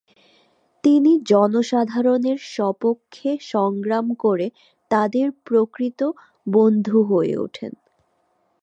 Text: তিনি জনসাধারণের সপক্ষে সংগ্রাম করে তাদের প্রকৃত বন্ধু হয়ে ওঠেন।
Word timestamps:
তিনি 0.83 1.11
জনসাধারণের 1.25 2.37
সপক্ষে 2.51 3.31
সংগ্রাম 3.49 4.07
করে 4.15 4.47
তাদের 4.91 5.27
প্রকৃত 5.43 5.99
বন্ধু 6.47 6.97
হয়ে 7.03 7.35
ওঠেন। 7.37 7.73